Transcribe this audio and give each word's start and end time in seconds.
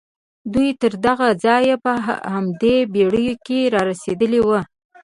دوی 0.53 0.69
تر 0.81 0.93
دغه 1.05 1.27
ځايه 1.43 1.75
په 1.83 1.91
همدې 2.33 2.75
بېړيو 2.93 3.35
کې 3.45 3.59
را 3.73 3.81
رسېدلي 3.89 4.39
وو. 4.43 4.59